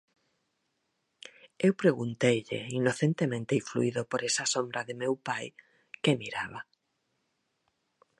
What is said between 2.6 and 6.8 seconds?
inocentemente influido por esa sombra de meu pai, que miraba.